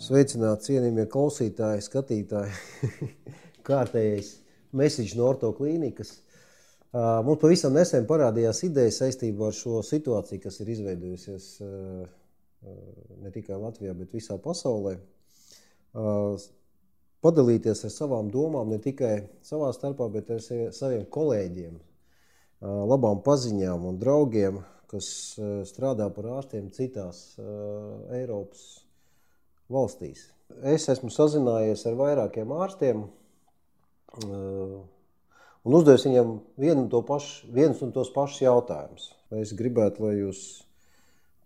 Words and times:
Sveicināti, 0.00 0.70
cienījamie 0.70 1.04
klausītāji, 1.12 1.82
skatītāji. 1.84 2.52
Kārtējais 3.68 4.30
mesiģis 4.72 5.12
no 5.18 5.26
orto 5.28 5.50
klīnikas. 5.58 6.14
Mums 7.26 7.42
pavisam 7.42 7.76
nesen 7.76 8.06
parādījās 8.08 8.62
ideja 8.64 8.94
saistībā 8.96 9.50
ar 9.50 9.58
šo 9.58 9.82
situāciju, 9.84 10.40
kas 10.46 10.56
ir 10.64 10.72
izveidojusies 10.72 11.50
ne 11.60 13.34
tikai 13.34 13.60
Latvijā, 13.60 13.92
bet 13.98 14.16
visā 14.16 14.40
pasaulē. 14.40 14.96
Padalīties 17.20 17.84
ar 17.84 17.92
savām 17.92 18.32
domām 18.32 18.72
ne 18.72 18.80
tikai 18.80 19.14
savā 19.44 19.68
starpā, 19.76 20.08
bet 20.16 20.32
ar 20.32 20.40
saviem 20.40 21.04
kolēģiem, 21.12 21.76
labām 22.64 23.20
paziņām 23.26 23.84
un 23.92 24.00
draugiem, 24.00 24.64
kas 24.88 25.36
strādā 25.68 26.08
par 26.08 26.38
ārstiem 26.40 26.72
citās 26.72 27.34
Eiropas 28.16 28.70
valstīs. 29.70 30.28
Es 30.66 30.88
esmu 30.90 31.12
sazinājies 31.14 31.86
ar 31.88 31.96
vairākiem 31.98 32.52
ārstiem 32.52 33.04
uh, 33.06 34.80
un 35.64 35.76
uzdevis 35.78 36.06
viņam 36.08 36.34
vienu 36.60 36.86
un, 36.86 37.04
pašu, 37.06 37.48
vienus 37.54 37.82
un 37.86 37.92
tos 37.94 38.10
pašus 38.14 38.42
jautājumus. 38.44 39.10
Es 39.40 39.54
gribētu, 39.56 40.04
lai 40.06 40.16
jūs 40.18 40.40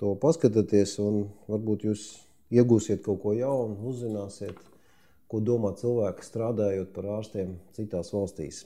to 0.00 0.14
paskatāties 0.20 0.97
un 1.05 1.27
varbūt 1.50 1.84
jūs 1.88 2.06
iegūsiet 2.55 3.05
kaut 3.05 3.20
ko 3.23 3.34
jaunu, 3.37 3.77
uzzināsiet, 3.91 4.56
ko 5.28 5.41
domā 5.45 5.75
cilvēki 5.78 6.27
strādājot 6.27 6.92
par 6.95 7.11
ārstiem 7.19 7.59
citās 7.77 8.12
valstīs. 8.14 8.64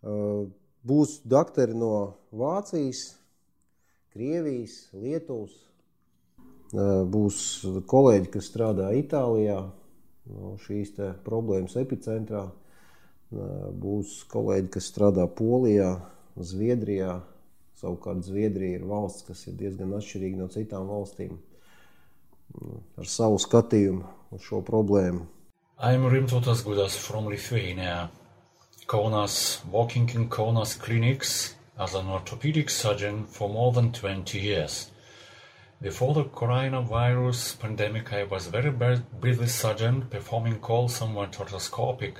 Uh, 0.00 0.48
būs 0.86 1.20
doktori 1.28 1.76
no 1.76 2.16
Vācijas, 2.32 3.18
Krievijas, 4.10 4.88
Lietuvas, 4.96 5.52
Būs 6.70 7.38
kolēģi, 7.90 8.30
kas 8.36 8.48
strādā 8.50 8.92
Itālijā, 8.94 9.58
no 10.30 10.54
šīs 10.62 10.94
problēmas 11.26 11.76
epicentrā. 11.80 12.46
Būs 13.30 14.20
kolēģi, 14.30 14.70
kas 14.76 14.90
strādā 14.92 15.26
Polijā, 15.26 15.96
Zviedrijā. 16.38 17.20
Savukārt 17.80 18.26
Zviedrija 18.26 18.78
ir 18.78 18.86
valsts, 18.86 19.24
kas 19.26 19.46
ir 19.48 19.56
diezgan 19.56 19.94
atšķirīga 19.96 20.42
no 20.42 20.48
citām 20.52 20.90
valstīm 20.90 21.38
ar 22.98 23.06
savu 23.08 23.38
skatījumu 23.40 24.04
uz 24.34 24.42
šo 24.44 24.60
problēmu. 24.66 25.22
I'm 25.80 26.04
Rimtotas 26.12 26.62
Gudas 26.66 26.96
from 26.98 27.30
Lithuania. 27.30 28.10
Kaunas 28.86 29.62
working 29.72 30.10
in 30.14 30.28
Kaunas 30.28 30.74
clinics 30.76 31.54
as 31.78 31.94
an 31.94 32.08
orthopedic 32.08 32.68
surgeon 32.70 33.24
for 33.24 33.48
more 33.48 33.72
than 33.72 33.92
20 33.92 34.38
years. 34.38 34.90
Before 35.82 36.12
the 36.12 36.24
coronavirus 36.24 37.58
pandemic, 37.58 38.12
I 38.12 38.24
was 38.24 38.48
very 38.48 38.70
busy 38.70 39.46
surgeon 39.46 40.02
performing 40.10 40.62
all 40.62 40.90
somewhat 40.90 41.32
orthoscopic 41.32 42.16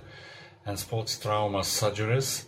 and 0.64 0.78
sports 0.78 1.18
trauma 1.18 1.58
surgeries 1.58 2.46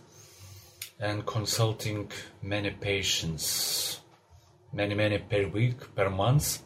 and 0.99 1.23
consulting 1.23 2.11
many 2.41 2.71
patients, 2.71 3.99
many, 4.73 4.95
many 4.95 5.19
per 5.19 5.47
week, 5.47 5.93
per 5.93 6.09
month. 6.09 6.63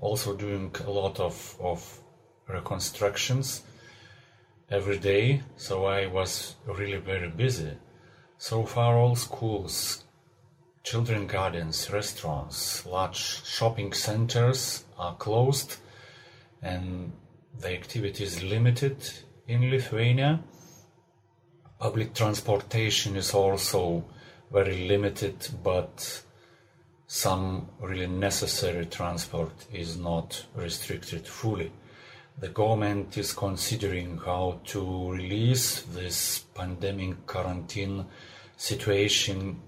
Also 0.00 0.34
doing 0.34 0.74
a 0.86 0.90
lot 0.90 1.20
of, 1.20 1.54
of 1.60 2.00
reconstructions 2.48 3.62
every 4.70 4.98
day, 4.98 5.42
so 5.56 5.84
I 5.84 6.06
was 6.06 6.56
really 6.64 6.96
very 6.96 7.28
busy. 7.28 7.72
So 8.38 8.64
far, 8.64 8.96
all 8.96 9.16
schools, 9.16 10.03
Children 10.84 11.26
gardens, 11.26 11.90
restaurants, 11.90 12.84
large 12.84 13.16
shopping 13.16 13.94
centers 13.94 14.84
are 14.98 15.16
closed 15.16 15.76
and 16.60 17.10
the 17.58 17.72
activity 17.72 18.22
is 18.22 18.42
limited 18.42 18.96
in 19.48 19.70
Lithuania. 19.70 20.40
Public 21.80 22.12
transportation 22.12 23.16
is 23.16 23.32
also 23.32 24.04
very 24.52 24.86
limited, 24.86 25.48
but 25.62 26.22
some 27.06 27.70
really 27.80 28.06
necessary 28.06 28.84
transport 28.84 29.52
is 29.72 29.96
not 29.96 30.44
restricted 30.54 31.26
fully. 31.26 31.72
The 32.40 32.48
government 32.48 33.16
is 33.16 33.32
considering 33.32 34.18
how 34.18 34.60
to 34.66 35.12
release 35.12 35.80
this 35.80 36.40
pandemic 36.54 37.26
quarantine 37.26 38.04
situation 38.58 39.62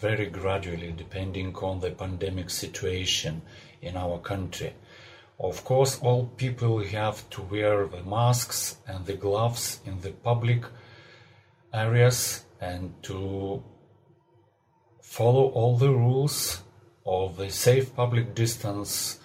very 0.00 0.26
gradually 0.26 0.92
depending 0.92 1.54
on 1.56 1.80
the 1.80 1.90
pandemic 1.90 2.50
situation 2.50 3.42
in 3.82 3.96
our 3.96 4.18
country. 4.18 4.72
Of 5.38 5.64
course, 5.64 6.00
all 6.00 6.26
people 6.36 6.82
have 6.84 7.28
to 7.30 7.42
wear 7.42 7.86
the 7.86 8.02
masks 8.02 8.76
and 8.86 9.04
the 9.04 9.14
gloves 9.14 9.80
in 9.84 10.00
the 10.00 10.12
public 10.12 10.64
areas 11.72 12.44
and 12.60 12.94
to 13.02 13.62
follow 15.02 15.48
all 15.50 15.76
the 15.76 15.90
rules 15.90 16.62
of 17.04 17.36
the 17.36 17.50
safe 17.50 17.94
public 17.94 18.34
distance 18.34 19.20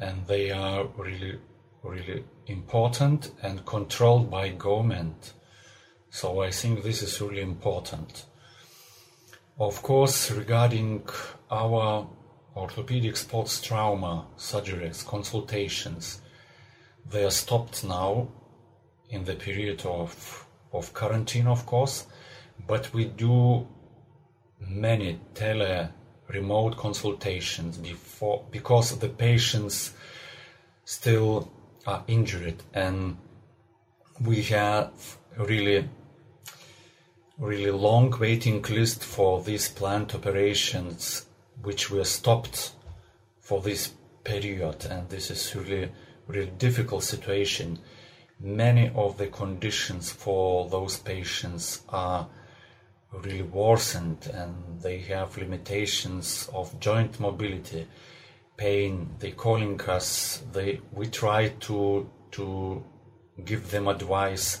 and 0.00 0.26
they 0.26 0.50
are 0.50 0.86
really 0.96 1.38
really 1.82 2.24
important 2.46 3.30
and 3.42 3.66
controlled 3.66 4.30
by 4.30 4.48
government 4.48 5.32
so 6.10 6.40
i 6.40 6.50
think 6.50 6.82
this 6.82 7.02
is 7.02 7.20
really 7.20 7.42
important 7.42 8.24
of 9.58 9.82
course, 9.82 10.30
regarding 10.30 11.08
our 11.50 12.06
orthopedic 12.56 13.16
sports 13.16 13.60
trauma 13.60 14.26
surgeries, 14.36 15.06
consultations, 15.06 16.20
they 17.10 17.24
are 17.24 17.30
stopped 17.30 17.84
now 17.84 18.28
in 19.10 19.24
the 19.24 19.34
period 19.34 19.84
of, 19.86 20.46
of 20.72 20.92
quarantine, 20.92 21.46
of 21.46 21.66
course, 21.66 22.06
but 22.66 22.92
we 22.92 23.04
do 23.04 23.66
many 24.60 25.20
tele 25.34 25.88
remote 26.28 26.76
consultations 26.76 27.76
before 27.76 28.44
because 28.50 28.98
the 28.98 29.08
patients 29.08 29.92
still 30.84 31.50
are 31.86 32.02
injured 32.06 32.62
and 32.72 33.16
we 34.20 34.42
have 34.42 35.18
really 35.36 35.88
really 37.38 37.70
long 37.70 38.16
waiting 38.18 38.62
list 38.62 39.02
for 39.02 39.42
these 39.42 39.68
planned 39.68 40.14
operations 40.14 41.26
which 41.62 41.90
were 41.90 42.04
stopped 42.04 42.72
for 43.40 43.60
this 43.60 43.92
period. 44.22 44.86
And 44.86 45.08
this 45.08 45.30
is 45.30 45.54
really 45.54 45.90
really 46.26 46.50
difficult 46.58 47.04
situation. 47.04 47.78
Many 48.40 48.90
of 48.94 49.18
the 49.18 49.26
conditions 49.26 50.10
for 50.10 50.68
those 50.68 50.98
patients 50.98 51.82
are 51.88 52.28
really 53.12 53.42
worsened 53.42 54.26
and 54.32 54.80
they 54.80 54.98
have 54.98 55.38
limitations 55.38 56.48
of 56.52 56.78
joint 56.80 57.20
mobility 57.20 57.86
pain. 58.56 59.10
They 59.18 59.32
calling 59.32 59.80
us. 59.82 60.42
They 60.52 60.80
we 60.92 61.06
try 61.06 61.48
to 61.60 62.08
to 62.32 62.84
give 63.44 63.70
them 63.70 63.88
advice 63.88 64.60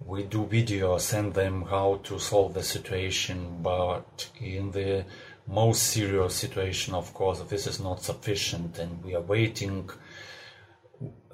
we 0.00 0.24
do 0.24 0.46
video, 0.46 0.98
send 0.98 1.34
them 1.34 1.62
how 1.62 2.00
to 2.04 2.18
solve 2.18 2.54
the 2.54 2.62
situation, 2.62 3.58
but 3.62 4.30
in 4.40 4.70
the 4.70 5.04
most 5.46 5.82
serious 5.82 6.34
situation, 6.34 6.94
of 6.94 7.12
course, 7.12 7.40
this 7.42 7.66
is 7.66 7.80
not 7.80 8.02
sufficient, 8.02 8.78
and 8.78 9.02
we 9.04 9.14
are 9.14 9.20
waiting 9.20 9.90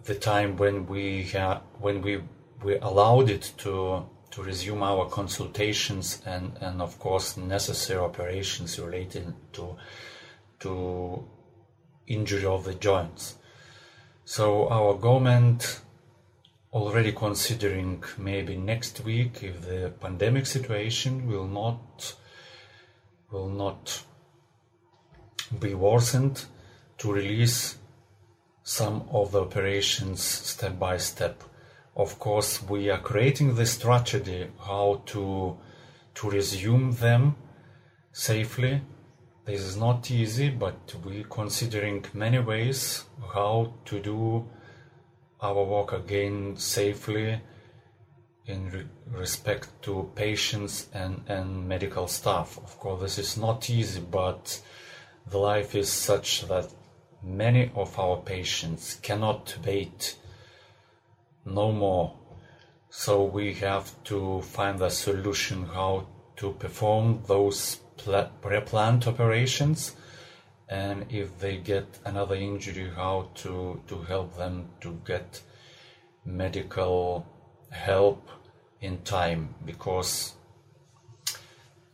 the 0.04 0.14
time 0.14 0.56
when 0.56 0.86
we 0.86 1.24
have 1.24 1.62
when 1.80 2.00
we 2.00 2.22
we 2.62 2.76
allowed 2.78 3.28
it 3.28 3.52
to 3.58 4.06
to 4.30 4.42
resume 4.42 4.82
our 4.82 5.08
consultations 5.08 6.22
and 6.24 6.56
and 6.60 6.80
of 6.80 6.98
course 6.98 7.36
necessary 7.36 7.98
operations 8.00 8.78
related 8.78 9.34
to 9.52 9.76
to 10.60 11.28
injury 12.06 12.44
of 12.44 12.64
the 12.64 12.74
joints. 12.74 13.36
So 14.24 14.68
our 14.68 14.94
government 14.94 15.80
already 16.76 17.10
considering 17.10 18.04
maybe 18.18 18.54
next 18.54 19.02
week 19.02 19.42
if 19.42 19.62
the 19.62 19.90
pandemic 19.98 20.44
situation 20.44 21.26
will 21.26 21.46
not 21.46 22.14
will 23.30 23.48
not 23.48 24.02
be 25.58 25.72
worsened 25.72 26.44
to 26.98 27.10
release 27.10 27.78
some 28.62 29.08
of 29.10 29.32
the 29.32 29.40
operations 29.40 30.22
step 30.22 30.78
by 30.78 30.98
step. 30.98 31.42
Of 31.96 32.18
course, 32.18 32.62
we 32.62 32.90
are 32.90 33.00
creating 33.00 33.54
the 33.54 33.64
strategy 33.64 34.50
how 34.68 35.02
to 35.06 35.56
to 36.16 36.30
resume 36.30 36.92
them 36.92 37.36
safely. 38.12 38.82
This 39.46 39.62
is 39.62 39.78
not 39.78 40.10
easy, 40.10 40.50
but 40.50 40.94
we 41.06 41.22
are 41.22 41.28
considering 41.40 42.04
many 42.12 42.38
ways 42.38 43.04
how 43.34 43.72
to 43.86 43.98
do 43.98 44.46
our 45.40 45.64
work 45.64 45.92
again 45.92 46.56
safely 46.56 47.40
in 48.46 48.70
re- 48.70 48.86
respect 49.10 49.68
to 49.82 50.10
patients 50.14 50.88
and, 50.94 51.22
and 51.28 51.68
medical 51.68 52.06
staff. 52.06 52.58
Of 52.58 52.78
course, 52.78 53.00
this 53.00 53.18
is 53.18 53.36
not 53.36 53.68
easy, 53.68 54.00
but 54.00 54.60
the 55.26 55.38
life 55.38 55.74
is 55.74 55.90
such 55.90 56.46
that 56.48 56.72
many 57.22 57.70
of 57.74 57.98
our 57.98 58.18
patients 58.18 58.94
cannot 59.02 59.56
wait 59.64 60.16
no 61.44 61.72
more. 61.72 62.14
So 62.90 63.24
we 63.24 63.54
have 63.54 63.92
to 64.04 64.42
find 64.42 64.80
a 64.80 64.90
solution 64.90 65.66
how 65.66 66.06
to 66.36 66.52
perform 66.52 67.22
those 67.26 67.80
pre-planned 68.42 69.06
operations 69.06 69.96
and 70.68 71.06
if 71.10 71.38
they 71.38 71.56
get 71.56 71.86
another 72.04 72.34
injury 72.34 72.90
how 72.94 73.28
to 73.34 73.80
to 73.86 74.02
help 74.02 74.36
them 74.36 74.68
to 74.80 75.00
get 75.06 75.42
medical 76.24 77.24
help 77.70 78.28
in 78.80 78.98
time 79.02 79.54
because 79.64 80.34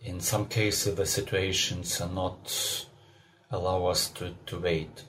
in 0.02 0.20
some 0.20 0.46
cases 0.46 0.94
the 0.94 1.06
situations 1.06 2.00
are 2.00 2.08
not 2.08 2.86
allow 3.50 3.84
us 3.84 4.08
to, 4.08 4.34
to 4.46 4.58
wait. 4.58 5.04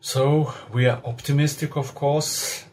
So 0.00 0.52
we 0.72 0.86
are 0.86 1.00
optimistic 1.04 1.76
of 1.76 1.94
course 1.94 2.64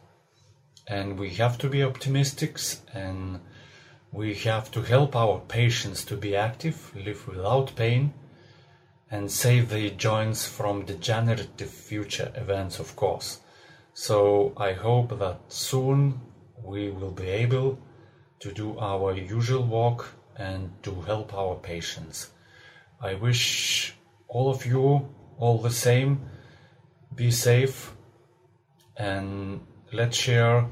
and 0.87 1.17
we 1.17 1.29
have 1.35 1.57
to 1.59 1.69
be 1.69 1.81
optimistic 1.81 2.59
and 2.93 3.39
we 4.11 4.35
have 4.35 4.69
to 4.71 4.81
help 4.81 5.15
our 5.15 5.39
patients 5.39 6.05
to 6.05 6.17
be 6.17 6.35
active 6.35 6.93
live 6.95 7.27
without 7.27 7.75
pain 7.75 8.13
and 9.11 9.31
save 9.31 9.69
the 9.69 9.89
joints 9.91 10.47
from 10.47 10.85
degenerative 10.85 11.69
future 11.69 12.31
events, 12.35 12.79
of 12.79 12.95
course. 12.95 13.39
So 13.93 14.53
I 14.57 14.73
hope 14.73 15.19
that 15.19 15.39
soon 15.47 16.19
we 16.63 16.89
will 16.89 17.11
be 17.11 17.27
able 17.27 17.79
to 18.39 18.51
do 18.51 18.77
our 18.79 19.13
usual 19.13 19.63
work 19.63 20.07
and 20.35 20.71
to 20.83 21.01
help 21.01 21.33
our 21.33 21.55
patients. 21.55 22.31
I 23.01 23.13
wish 23.13 23.93
all 24.27 24.49
of 24.49 24.65
you 24.65 25.09
all 25.37 25.57
the 25.59 25.71
same 25.71 26.29
be 27.15 27.31
safe 27.31 27.93
and 28.97 29.61
let's 29.93 30.17
share 30.17 30.67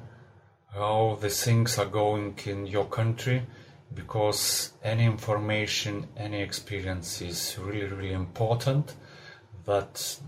how 0.74 1.18
the 1.22 1.30
things 1.30 1.78
are 1.78 1.86
going 1.86 2.38
in 2.46 2.66
your 2.66 2.86
country 2.86 3.46
because 3.95 4.73
any 4.83 5.05
information, 5.05 6.09
any 6.17 6.43
experience 6.43 7.21
is 7.21 7.59
really, 7.59 7.87
really 7.87 8.13
important. 8.13 8.95
That 9.65 10.19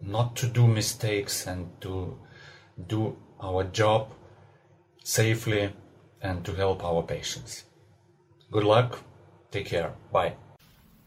not 0.00 0.36
to 0.36 0.46
do 0.46 0.66
mistakes 0.66 1.46
and 1.46 1.68
to 1.80 2.18
do 2.86 3.16
our 3.40 3.64
job 3.64 4.12
safely 5.02 5.72
and 6.22 6.44
to 6.44 6.52
help 6.54 6.84
our 6.84 7.02
patients. 7.02 7.64
Good 8.50 8.64
luck. 8.64 8.98
Take 9.50 9.66
care. 9.66 9.92
Bye. 10.12 10.34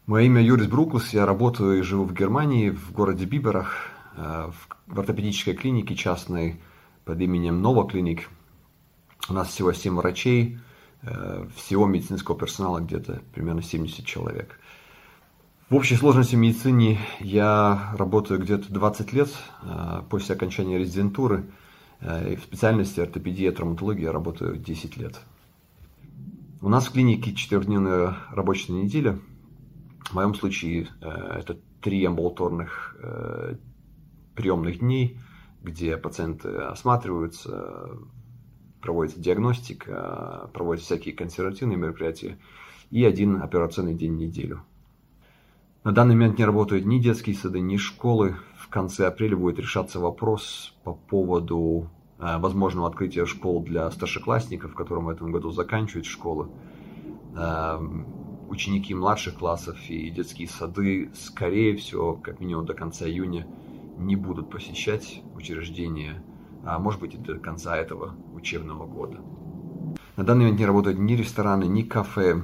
Мое 0.06 0.22
имя 0.22 0.42
Юрис 0.42 0.68
Бруклус, 0.68 1.12
я 1.12 1.26
работаю 1.26 1.78
и 1.78 1.82
живу 1.82 2.04
в 2.04 2.14
Германии, 2.14 2.70
в 2.70 2.92
городе 2.92 3.26
Биберах, 3.26 3.90
в 4.16 4.98
ортопедической 4.98 5.54
клинике 5.54 5.94
частной 5.94 6.62
под 7.04 7.20
именем 7.20 7.60
Нова 7.60 7.86
Клиник. 7.86 8.30
У 9.28 9.34
нас 9.34 9.48
всего 9.48 9.74
7 9.74 9.96
врачей, 9.96 10.58
Э, 10.58 10.60
всего 11.55 11.85
медицинского 11.85 12.37
персонала 12.37 12.79
где-то 12.79 13.21
примерно 13.33 13.61
70 13.61 14.05
человек. 14.05 14.59
В 15.73 15.75
общей 15.75 15.95
сложности 15.95 16.35
в 16.35 16.37
медицине 16.37 16.99
я 17.19 17.95
работаю 17.97 18.39
где-то 18.39 18.71
20 18.71 19.13
лет 19.13 19.29
э, 19.63 20.03
после 20.07 20.35
окончания 20.35 20.77
резидентуры. 20.77 21.45
Э, 21.99 22.33
и 22.33 22.35
в 22.35 22.43
специальности 22.43 22.99
ортопедия 22.99 23.49
и 23.49 23.55
травматология 23.55 24.03
я 24.03 24.11
работаю 24.11 24.57
10 24.57 24.97
лет. 24.97 25.19
У 26.61 26.69
нас 26.69 26.85
в 26.85 26.91
клинике 26.91 27.33
четырехдневная 27.33 28.17
рабочая 28.29 28.73
неделя. 28.73 29.17
В 30.01 30.13
моем 30.13 30.35
случае 30.35 30.89
это 31.01 31.57
три 31.81 32.05
амбулаторных 32.05 32.95
приемных 34.35 34.77
дней, 34.77 35.17
где 35.63 35.97
пациенты 35.97 36.49
осматриваются, 36.49 37.97
проводится 38.83 39.19
диагностика, 39.19 40.49
проводятся 40.53 40.93
всякие 40.95 41.15
консервативные 41.15 41.77
мероприятия 41.77 42.37
и 42.91 43.03
один 43.05 43.41
операционный 43.41 43.95
день 43.95 44.13
в 44.13 44.17
неделю. 44.17 44.61
На 45.85 45.93
данный 45.93 46.15
момент 46.15 46.37
не 46.37 46.45
работают 46.45 46.85
ни 46.85 46.99
детские 46.99 47.35
сады, 47.35 47.61
ни 47.61 47.77
школы. 47.77 48.35
В 48.57 48.67
конце 48.67 49.07
апреля 49.07 49.37
будет 49.37 49.57
решаться 49.57 49.99
вопрос 49.99 50.75
по 50.83 50.93
поводу 50.93 51.89
э, 52.19 52.37
возможного 52.37 52.87
открытия 52.87 53.25
школ 53.25 53.63
для 53.63 53.89
старшеклассников, 53.89 54.75
которым 54.75 55.05
в 55.05 55.09
этом 55.09 55.31
году 55.31 55.51
заканчивают 55.51 56.05
школы. 56.05 56.49
Э, 57.35 57.79
ученики 58.49 58.93
младших 58.93 59.35
классов 59.35 59.77
и 59.89 60.09
детские 60.09 60.47
сады, 60.49 61.09
скорее 61.15 61.75
всего, 61.77 62.15
как 62.15 62.39
минимум 62.41 62.65
до 62.65 62.73
конца 62.73 63.05
июня, 63.05 63.47
не 63.97 64.15
будут 64.15 64.49
посещать 64.49 65.21
учреждения 65.35 66.21
а 66.65 66.79
может 66.79 66.99
быть 66.99 67.13
и 67.13 67.17
до 67.17 67.37
конца 67.39 67.75
этого 67.75 68.15
учебного 68.33 68.85
года. 68.85 69.19
На 70.15 70.23
данный 70.23 70.41
момент 70.41 70.59
не 70.59 70.65
работают 70.65 70.99
ни 70.99 71.13
рестораны, 71.13 71.65
ни 71.65 71.81
кафе. 71.81 72.43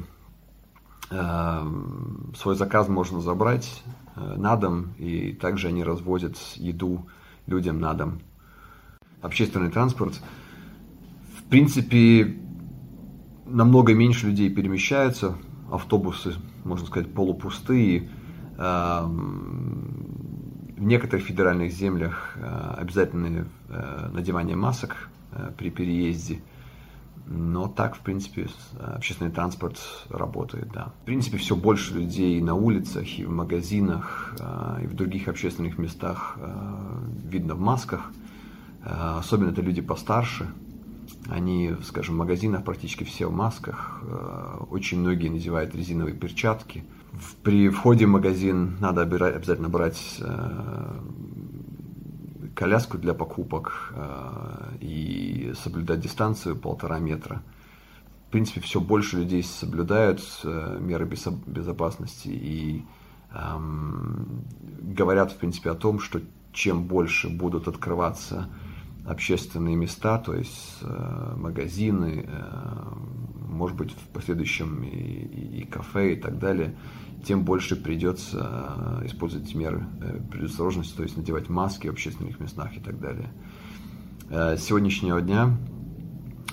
Эм, 1.12 2.34
свой 2.38 2.56
заказ 2.56 2.88
можно 2.88 3.22
забрать 3.22 3.84
э, 4.16 4.36
на 4.38 4.56
дом, 4.56 4.94
и 4.98 5.34
также 5.34 5.68
они 5.70 5.84
развозят 5.84 6.38
еду 6.56 7.08
людям 7.48 7.80
на 7.80 7.94
дом. 7.94 8.20
Общественный 9.22 9.70
транспорт. 9.70 10.22
В 11.38 11.44
принципе, 11.50 12.38
намного 13.46 13.94
меньше 13.94 14.28
людей 14.28 14.50
перемещаются. 14.50 15.36
Автобусы, 15.72 16.36
можно 16.64 16.86
сказать, 16.86 17.14
полупустые. 17.14 18.10
В 20.80 20.84
некоторых 20.84 21.26
федеральных 21.26 21.74
землях 21.74 22.38
э, 22.38 22.76
обязательное 22.78 23.46
э, 23.68 24.10
надевание 24.14 24.56
масок 24.56 25.10
э, 25.34 25.52
при 25.58 25.72
переезде. 25.72 26.40
Но 27.28 27.68
так, 27.68 27.98
в 27.98 28.00
принципе, 28.00 28.48
общественный 28.80 29.30
транспорт 29.30 29.78
работает, 30.10 30.72
да. 30.72 30.94
В 31.02 31.06
принципе, 31.06 31.38
все 31.38 31.58
больше 31.58 31.96
людей 31.96 32.40
на 32.40 32.56
улицах 32.56 33.20
и 33.20 33.26
в 33.26 33.30
магазинах, 33.30 34.36
и 34.82 34.88
в 34.88 34.96
других 34.96 35.28
общественных 35.28 35.78
местах 35.78 36.40
видно 37.24 37.54
в 37.54 37.60
масках. 37.60 38.12
Особенно 38.84 39.52
это 39.52 39.62
люди 39.62 39.82
постарше. 39.82 40.48
Они, 41.28 41.76
скажем, 41.84 42.16
в 42.16 42.18
магазинах 42.18 42.64
практически 42.64 43.04
все 43.04 43.28
в 43.28 43.32
масках. 43.32 44.02
Очень 44.72 45.02
многие 45.02 45.28
надевают 45.28 45.76
резиновые 45.76 46.16
перчатки– 46.16 46.84
при 47.44 47.70
входе 47.70 48.06
в 48.06 48.10
магазин 48.10 48.78
надо 48.80 49.02
обязательно 49.02 49.70
брать 49.70 50.18
э, 50.20 51.00
коляску 52.56 52.98
для 52.98 53.14
покупок 53.14 53.94
э, 53.96 54.78
и 54.82 55.54
соблюдать 55.62 56.02
дистанцию 56.02 56.56
полтора 56.56 57.00
метра. 57.00 57.42
В 58.28 58.32
принципе, 58.32 58.62
все 58.62 58.80
больше 58.80 59.18
людей 59.18 59.44
соблюдают 59.44 60.22
э, 60.44 60.78
меры 60.80 61.06
безопасности 61.06 62.28
и 62.28 62.86
эм, 63.32 64.46
говорят, 64.82 65.32
в 65.32 65.38
принципе, 65.38 65.72
о 65.72 65.76
том, 65.76 66.00
что 66.00 66.22
чем 66.54 66.84
больше 66.84 67.30
будут 67.30 67.68
открываться 67.68 68.50
общественные 69.06 69.76
места, 69.76 70.18
то 70.18 70.34
есть 70.34 70.78
э, 70.82 71.34
магазины, 71.36 72.26
э, 72.28 72.94
может 73.48 73.78
быть, 73.78 73.92
в 73.92 74.08
последующем 74.14 74.84
и, 74.84 74.88
и, 74.88 75.62
и 75.62 75.66
кафе 75.66 76.14
и 76.14 76.16
так 76.16 76.38
далее, 76.40 76.78
тем 77.26 77.44
больше 77.44 77.76
придется 77.76 79.00
э, 79.02 79.08
использовать 79.08 79.54
меры 79.56 79.86
предосторожности, 80.32 80.96
то 80.96 81.04
есть 81.04 81.18
надевать 81.18 81.50
маски 81.50 81.88
в 81.88 81.92
общественных 81.92 82.40
местах 82.40 82.76
и 82.78 82.80
так 82.80 83.00
далее. 83.00 83.32
С 84.30 84.60
сегодняшнего 84.60 85.20
дня 85.22 85.58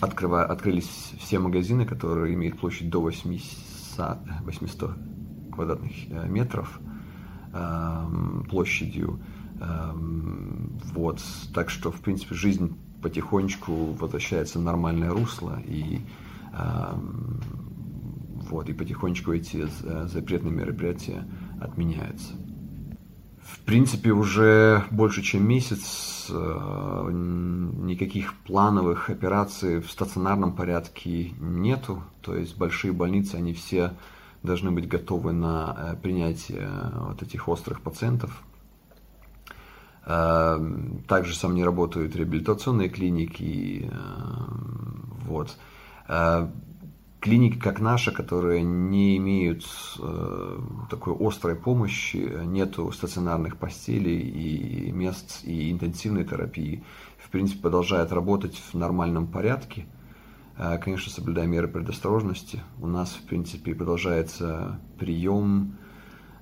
открыва, 0.01 0.47
открылись 0.47 1.13
все 1.19 1.39
магазины, 1.39 1.85
которые 1.85 2.33
имеют 2.33 2.59
площадь 2.59 2.89
до 2.89 3.03
800, 3.03 4.17
800 4.45 4.93
квадратных 5.53 5.93
метров 6.27 6.81
площадью. 8.49 9.21
Вот. 9.59 11.23
Так 11.55 11.71
что, 11.71 11.91
в 11.91 12.01
принципе, 12.01 12.35
жизнь 12.35 12.77
потихонечку 13.03 13.93
возвращается 13.93 14.59
в 14.59 14.63
нормальное 14.63 15.11
русло, 15.11 15.61
и 15.65 16.01
вот, 18.51 18.69
и 18.69 18.73
потихонечку 18.73 19.33
эти 19.33 19.67
э, 19.83 20.09
запретные 20.09 20.53
мероприятия 20.53 21.27
отменяются. 21.61 22.35
В 23.43 23.61
принципе, 23.61 24.11
уже 24.11 24.85
больше 24.91 25.23
чем 25.23 25.47
месяц 25.47 26.29
э, 26.31 27.11
никаких 27.13 28.35
плановых 28.45 29.11
операций 29.11 29.81
в 29.81 29.91
стационарном 29.91 30.55
порядке 30.55 31.31
нету. 31.39 32.03
То 32.23 32.37
есть 32.37 32.57
большие 32.57 32.93
больницы, 32.93 33.37
они 33.37 33.53
все 33.53 33.93
должны 34.43 34.71
быть 34.71 34.89
готовы 34.89 35.33
на 35.33 35.77
э, 35.77 35.97
принятие 36.01 36.71
вот 37.09 37.23
этих 37.23 37.49
острых 37.49 37.81
пациентов. 37.81 38.43
Также 40.07 41.35
сам 41.35 41.55
не 41.55 41.65
работают 41.65 42.15
реабилитационные 42.15 42.89
клиники. 42.89 43.91
Вот. 45.27 45.57
клиники, 47.19 47.59
как 47.59 47.81
наша, 47.81 48.13
которые 48.13 48.63
не 48.63 49.17
имеют 49.17 49.65
э, 49.99 50.59
такой 50.89 51.17
острой 51.19 51.57
помощи, 51.57 52.19
нету 52.45 52.93
стационарных 52.93 53.57
постелей 53.57 54.21
и 54.21 54.93
мест 54.93 55.41
и 55.43 55.73
интенсивной 55.73 56.25
терапии, 56.25 56.85
в 57.19 57.29
принципе, 57.31 57.63
продолжают 57.63 58.13
работать 58.13 58.57
в 58.57 58.75
нормальном 58.75 59.27
порядке. 59.27 59.87
Э, 60.57 60.79
конечно, 60.79 61.11
соблюдая 61.11 61.47
меры 61.47 61.67
предосторожности. 61.67 62.63
У 62.81 62.87
нас, 62.87 63.11
в 63.11 63.27
принципе, 63.27 63.75
продолжается 63.75 64.79
прием 64.99 65.77
э, 65.81 65.86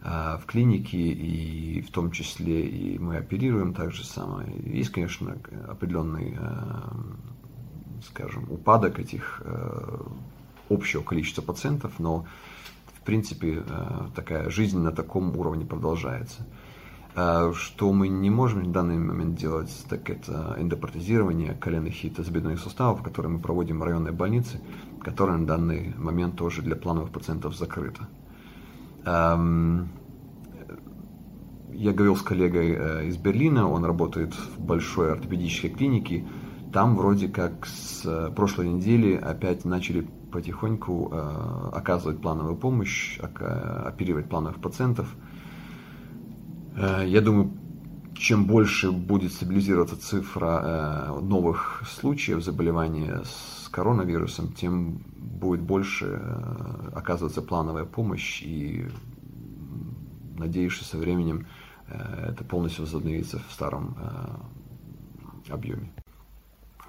в 0.05 0.43
клинике, 0.47 0.99
и 0.99 1.81
в 1.81 1.91
том 1.91 2.11
числе 2.11 2.67
и 2.67 2.99
мы 2.99 3.17
оперируем 3.17 3.73
так 3.73 3.91
же 3.91 4.05
самое. 4.05 4.49
Есть, 4.65 4.91
конечно, 4.91 5.39
определенный, 5.67 6.37
э, 6.39 8.03
скажем, 8.07 8.45
упадок 8.51 9.01
этих 9.01 9.43
общего 10.69 11.03
количества 11.03 11.41
пациентов, 11.41 11.99
но 11.99 12.27
в 12.95 13.01
принципе 13.01 13.63
такая 14.15 14.51
жизнь 14.51 14.79
на 14.79 14.93
таком 14.93 15.37
уровне 15.39 15.65
продолжается. 15.65 16.47
Что 17.15 17.93
мы 17.93 18.09
не 18.09 18.29
можем 18.29 18.65
в 18.65 18.73
данный 18.73 18.99
момент 18.99 19.39
делать, 19.39 19.71
так 19.89 20.11
это 20.11 20.57
эндопротезирование 20.59 21.55
коленных 21.55 22.05
и 22.05 22.11
тазобедренных 22.11 22.61
суставов, 22.61 23.03
которые 23.03 23.33
мы 23.33 23.39
проводим 23.39 23.79
в 23.79 23.85
районной 23.85 24.13
больнице, 24.13 24.61
которая 25.01 25.39
на 25.39 25.47
данный 25.47 25.95
момент 25.97 26.37
тоже 26.37 26.61
для 26.61 26.77
плановых 26.77 27.11
пациентов 27.11 27.57
закрыта. 27.57 28.09
Эм, 29.05 29.89
я 31.73 31.93
говорил 31.93 32.17
с 32.17 32.23
коллегой 32.23 32.73
э, 32.73 33.07
из 33.09 33.17
Берлина, 33.17 33.69
он 33.69 33.85
работает 33.85 34.35
в 34.35 34.61
большой 34.61 35.13
ортопедической 35.13 35.71
клинике. 35.71 36.25
Там 36.73 36.97
вроде 36.97 37.29
как 37.29 37.67
с 37.67 38.33
прошлой 38.35 38.69
недели 38.69 39.15
опять 39.15 39.65
начали 39.65 40.09
потихоньку 40.33 41.11
э, 41.13 41.69
оказывать 41.73 42.21
плановую 42.21 42.57
помощь, 42.57 43.19
оперировать 43.21 44.29
плановых 44.29 44.61
пациентов. 44.61 45.15
Э, 46.77 47.05
я 47.07 47.21
думаю, 47.21 47.53
чем 48.15 48.47
больше 48.47 48.91
будет 48.91 49.33
стабилизироваться 49.33 49.97
цифра 50.01 50.63
э, 50.63 51.21
новых 51.21 51.83
случаев 51.89 52.43
заболевания 52.43 53.23
с 53.25 53.64
коронавирусом, 53.75 54.53
тем 54.53 55.03
будет 55.17 55.61
больше 55.61 56.07
оказываться 56.95 57.43
плановая 57.43 57.85
помощь 57.85 58.41
и 58.41 58.87
надеюсь, 60.39 60.73
что 60.73 60.85
со 60.85 60.97
временем 60.97 61.47
это 61.89 62.45
полностью 62.45 62.85
возобновится 62.85 63.41
в 63.49 63.53
старом 63.53 63.97
объеме. 65.51 65.91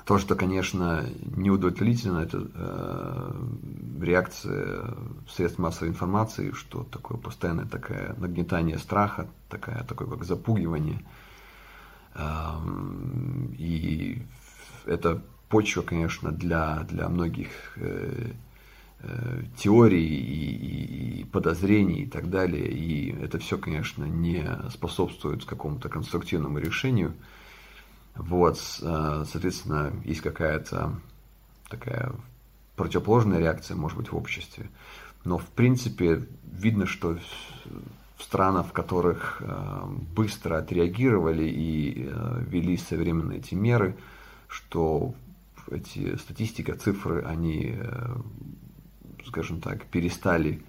То, 0.06 0.20
что, 0.20 0.36
конечно, 0.36 1.04
неудовлетворительно, 1.36 2.20
это 2.20 2.48
э, 2.54 4.04
реакция 4.04 4.94
средств 5.28 5.58
массовой 5.58 5.90
информации, 5.90 6.52
что 6.52 6.84
такое 6.84 7.18
постоянное 7.18 7.66
такое 7.66 8.14
нагнетание 8.20 8.78
страха, 8.78 9.28
такое, 9.50 9.84
такое 9.84 10.08
как 10.08 10.24
запугивание. 10.24 11.04
Э, 12.14 12.54
и 13.58 14.22
это 14.86 15.24
почва, 15.56 15.84
конечно, 15.84 16.34
для, 16.34 16.86
для 16.90 17.08
многих 17.08 17.48
э, 17.78 18.32
э, 19.00 19.42
теорий 19.56 20.06
и, 20.06 21.22
и 21.22 21.24
подозрений 21.24 22.02
и 22.02 22.06
так 22.08 22.30
далее. 22.30 22.68
И 22.70 23.16
это 23.24 23.40
все, 23.40 23.58
конечно, 23.58 24.04
не 24.04 24.46
способствует 24.70 25.46
какому-то 25.46 25.88
конструктивному 25.88 26.60
решению. 26.60 27.14
Вот, 28.16 28.58
э, 28.82 29.24
соответственно, 29.32 29.94
есть 30.04 30.20
какая-то 30.20 31.00
такая 31.70 32.12
противоположная 32.76 33.40
реакция, 33.40 33.78
может 33.78 33.98
быть, 33.98 34.12
в 34.12 34.18
обществе. 34.18 34.70
Но, 35.24 35.38
в 35.38 35.48
принципе, 35.48 36.28
видно, 36.44 36.86
что 36.86 37.18
в 38.18 38.24
странах, 38.24 38.68
в 38.68 38.72
которых 38.74 39.42
быстро 40.14 40.58
отреагировали 40.58 41.48
и 41.48 42.12
ввели 42.46 42.76
современные 42.76 43.40
эти 43.40 43.56
меры, 43.56 43.96
что 44.50 45.16
эти 45.72 46.16
статистика, 46.18 46.76
цифры, 46.76 47.24
они, 47.24 47.76
скажем 49.26 49.62
так, 49.62 49.86
перестали 49.86 50.64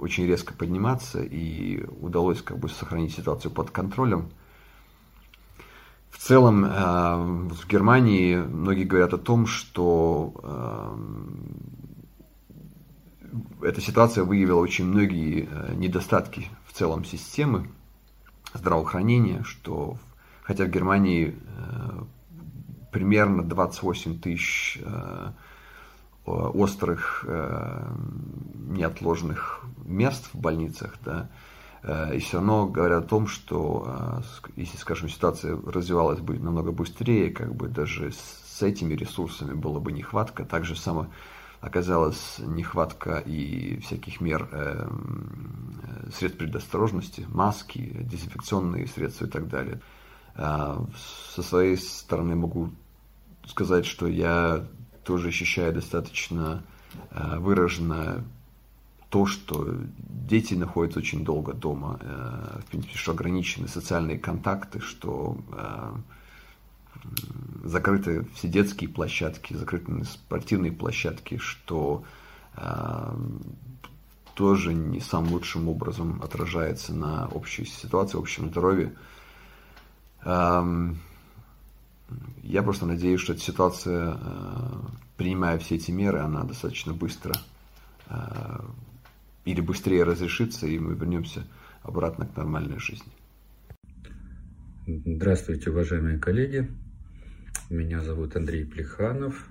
очень 0.00 0.26
резко 0.26 0.54
подниматься 0.54 1.20
и 1.20 1.84
удалось 2.00 2.40
как 2.40 2.58
бы 2.58 2.68
сохранить 2.68 3.14
ситуацию 3.14 3.50
под 3.50 3.70
контролем. 3.70 4.30
В 6.10 6.18
целом, 6.18 6.64
э, 6.64 6.68
в 6.68 7.68
Германии 7.68 8.36
многие 8.36 8.84
говорят 8.84 9.14
о 9.14 9.18
том, 9.18 9.46
что 9.46 10.34
э, 13.62 13.68
эта 13.68 13.80
ситуация 13.80 14.24
выявила 14.24 14.60
очень 14.60 14.86
многие 14.86 15.48
э, 15.50 15.74
недостатки 15.74 16.48
в 16.66 16.72
целом 16.72 17.04
системы 17.04 17.70
здравоохранения, 18.52 19.42
что 19.44 19.96
хотя 20.42 20.64
в 20.64 20.70
Германии 20.70 21.36
примерно 22.90 23.42
28 23.42 24.20
тысяч 24.20 24.80
острых 26.24 27.24
неотложных 28.68 29.64
мест 29.84 30.28
в 30.32 30.38
больницах, 30.38 30.96
да, 31.04 31.30
Э, 31.82 32.14
и 32.14 32.18
все 32.18 32.38
равно 32.38 32.66
говорят 32.66 33.04
о 33.04 33.08
том, 33.08 33.26
что 33.26 33.84
э, 33.86 34.50
если, 34.56 34.76
скажем, 34.76 35.08
ситуация 35.08 35.58
развивалась 35.66 36.20
бы 36.20 36.38
намного 36.38 36.72
быстрее, 36.72 37.30
как 37.30 37.54
бы 37.54 37.68
даже 37.68 38.12
с 38.12 38.62
этими 38.62 38.94
ресурсами 38.94 39.54
была 39.54 39.80
бы 39.80 39.92
нехватка, 39.92 40.44
также 40.44 40.76
само 40.76 41.08
оказалась 41.60 42.36
нехватка 42.38 43.18
и 43.18 43.80
всяких 43.80 44.20
мер 44.20 44.48
э, 44.52 44.88
средств 46.12 46.38
предосторожности, 46.38 47.26
маски, 47.28 47.96
дезинфекционные 48.02 48.86
средства 48.86 49.26
и 49.26 49.30
так 49.30 49.48
далее. 49.48 49.80
Со 50.38 51.42
своей 51.42 51.76
стороны 51.76 52.36
могу 52.36 52.70
сказать, 53.44 53.86
что 53.86 54.06
я 54.06 54.64
тоже 55.04 55.28
ощущаю 55.28 55.72
достаточно 55.74 56.62
выраженно 57.10 58.24
то, 59.10 59.26
что 59.26 59.74
дети 59.98 60.54
находятся 60.54 61.00
очень 61.00 61.24
долго 61.24 61.54
дома, 61.54 61.98
э, 62.02 62.60
в 62.60 62.66
принципе, 62.66 62.96
что 62.96 63.12
ограничены 63.12 63.66
социальные 63.66 64.18
контакты, 64.18 64.80
что 64.80 65.38
закрыты 67.64 68.26
все 68.34 68.48
детские 68.48 68.90
площадки, 68.90 69.54
закрыты 69.54 70.04
спортивные 70.04 70.72
площадки, 70.72 71.38
что 71.38 72.04
тоже 74.34 74.72
не 74.72 75.00
самым 75.00 75.32
лучшим 75.32 75.68
образом 75.68 76.20
отражается 76.22 76.94
на 76.94 77.26
общей 77.28 77.64
ситуации, 77.64 78.18
общем 78.18 78.50
здоровье. 78.50 78.94
Эм, 80.28 80.98
я 82.42 82.62
просто 82.62 82.84
надеюсь, 82.84 83.20
что 83.20 83.32
эта 83.32 83.42
ситуация, 83.42 84.18
принимая 85.16 85.58
все 85.58 85.76
эти 85.76 85.90
меры, 85.90 86.18
она 86.20 86.44
достаточно 86.44 86.92
быстро 86.92 87.34
или 89.44 89.60
быстрее 89.60 90.04
разрешится, 90.04 90.66
и 90.66 90.78
мы 90.78 90.94
вернемся 90.94 91.44
обратно 91.82 92.26
к 92.26 92.36
нормальной 92.36 92.78
жизни. 92.78 93.10
Здравствуйте, 94.86 95.70
уважаемые 95.70 96.18
коллеги. 96.18 96.70
Меня 97.70 98.00
зовут 98.02 98.36
Андрей 98.36 98.64
Плеханов. 98.64 99.48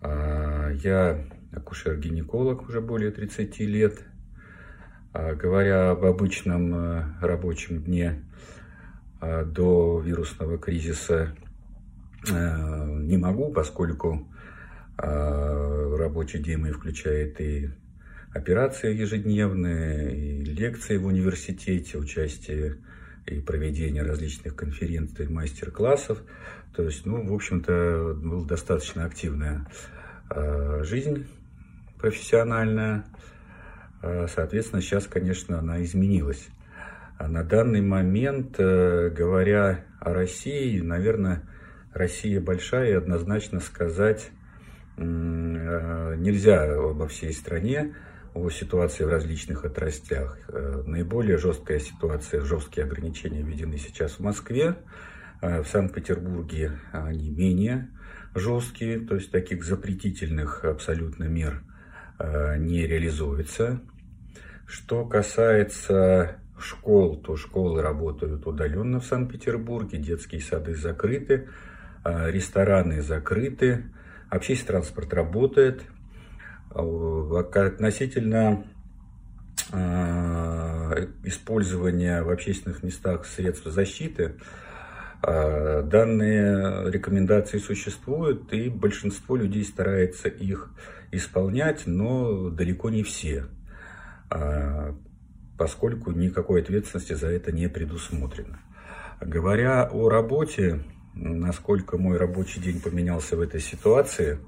А, 0.00 0.70
я 0.70 1.24
акушер-гинеколог 1.52 2.68
уже 2.68 2.80
более 2.80 3.10
30 3.10 3.58
лет. 3.60 4.02
А, 5.12 5.34
говоря 5.34 5.90
об 5.90 6.04
обычном 6.04 6.74
э, 6.74 7.04
рабочем 7.20 7.82
дне 7.82 8.24
до 9.44 10.00
вирусного 10.00 10.58
кризиса, 10.58 11.34
э, 12.28 12.86
не 13.00 13.16
могу, 13.16 13.52
поскольку 13.52 14.28
рабочий 14.96 16.38
день 16.38 16.58
мой 16.58 16.70
включает 16.70 17.40
и 17.40 17.68
операции 18.34 18.94
ежедневные, 18.94 20.16
и 20.16 20.44
лекции 20.44 20.96
в 20.98 21.06
университете, 21.06 21.98
участие 21.98 22.78
и 23.26 23.40
проведение 23.40 24.02
различных 24.02 24.54
конференций, 24.56 25.28
мастер-классов. 25.28 26.22
То 26.76 26.82
есть, 26.82 27.06
ну, 27.06 27.26
в 27.26 27.32
общем-то, 27.32 28.14
была 28.16 28.44
достаточно 28.44 29.04
активная 29.04 29.66
э, 30.30 30.82
жизнь 30.84 31.26
профессиональная. 31.98 33.04
Э, 34.02 34.26
соответственно, 34.28 34.82
сейчас, 34.82 35.06
конечно, 35.06 35.60
она 35.60 35.82
изменилась. 35.82 36.48
А 37.16 37.28
на 37.28 37.44
данный 37.44 37.80
момент, 37.80 38.56
э, 38.58 39.08
говоря 39.10 39.84
о 40.00 40.12
России, 40.12 40.80
наверное, 40.80 41.42
Россия 41.92 42.40
большая, 42.40 42.90
и 42.90 42.94
однозначно 42.94 43.60
сказать 43.60 44.30
нельзя 44.96 46.72
обо 46.72 47.08
всей 47.08 47.32
стране 47.32 47.96
о 48.32 48.48
ситуации 48.48 49.02
в 49.02 49.08
различных 49.08 49.64
отраслях. 49.64 50.38
Э, 50.48 50.82
наиболее 50.86 51.38
жесткая 51.38 51.78
ситуация, 51.78 52.40
жесткие 52.42 52.84
ограничения 52.86 53.42
введены 53.42 53.76
сейчас 53.78 54.12
в 54.12 54.20
Москве. 54.20 54.76
Э, 55.40 55.62
в 55.62 55.68
Санкт-Петербурге 55.68 56.78
они 56.92 57.30
менее 57.30 57.90
жесткие, 58.34 59.00
то 59.00 59.14
есть 59.14 59.30
таких 59.30 59.64
запретительных 59.64 60.64
абсолютно 60.64 61.24
мер 61.24 61.62
не 62.58 62.86
реализуется. 62.86 63.80
Что 64.66 65.04
касается 65.04 66.38
школ, 66.58 67.16
то 67.16 67.36
школы 67.36 67.82
работают 67.82 68.46
удаленно 68.46 69.00
в 69.00 69.06
Санкт-Петербурге, 69.06 69.98
детские 69.98 70.40
сады 70.40 70.74
закрыты, 70.74 71.48
рестораны 72.04 73.02
закрыты, 73.02 73.84
общественный 74.30 74.80
транспорт 74.80 75.12
работает. 75.14 75.82
Относительно 76.70 78.64
использования 81.22 82.22
в 82.22 82.30
общественных 82.30 82.82
местах 82.82 83.26
средств 83.26 83.66
защиты, 83.66 84.34
данные 85.22 86.90
рекомендации 86.90 87.58
существуют, 87.58 88.52
и 88.52 88.68
большинство 88.68 89.36
людей 89.36 89.64
старается 89.64 90.28
их 90.28 90.70
исполнять, 91.12 91.86
но 91.86 92.50
далеко 92.50 92.90
не 92.90 93.02
все. 93.02 93.46
А, 95.54 95.58
поскольку 95.58 96.12
никакой 96.12 96.62
ответственности 96.62 97.14
за 97.14 97.28
это 97.28 97.52
не 97.52 97.68
предусмотрено. 97.68 98.58
Говоря 99.20 99.84
о 99.84 100.08
работе, 100.08 100.80
насколько 101.14 101.96
мой 101.98 102.16
рабочий 102.18 102.60
день 102.60 102.80
поменялся 102.80 103.36
в 103.36 103.40
этой 103.40 103.60
ситуации, 103.60 104.38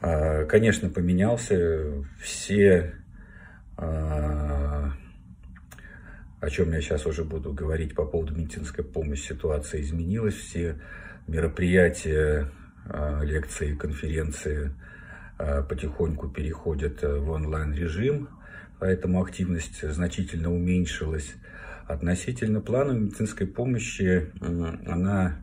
а, 0.00 0.44
конечно, 0.44 0.90
поменялся. 0.90 2.04
Все, 2.20 2.94
а, 3.76 4.92
о 6.40 6.50
чем 6.50 6.72
я 6.72 6.80
сейчас 6.80 7.06
уже 7.06 7.24
буду 7.24 7.52
говорить 7.52 7.94
по 7.94 8.04
поводу 8.04 8.34
медицинской 8.34 8.84
помощи, 8.84 9.28
ситуация 9.28 9.80
изменилась. 9.80 10.34
Все 10.34 10.76
мероприятия, 11.26 12.50
лекции, 13.22 13.74
конференции 13.74 14.72
потихоньку 15.68 16.28
переходят 16.28 17.02
в 17.02 17.30
онлайн-режим 17.30 18.28
поэтому 18.78 19.22
активность 19.22 19.82
значительно 19.82 20.52
уменьшилась. 20.52 21.34
Относительно 21.86 22.60
плана 22.60 22.92
медицинской 22.92 23.46
помощи, 23.46 24.30
она 24.40 25.36